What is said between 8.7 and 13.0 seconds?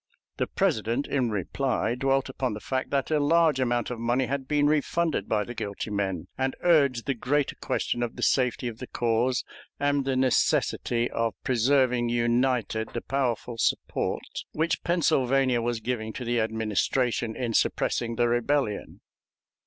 the cause and the necessity of preserving united